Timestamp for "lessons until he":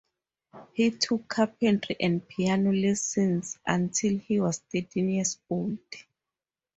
2.73-4.39